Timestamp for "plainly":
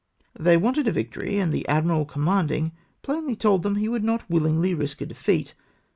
3.03-3.35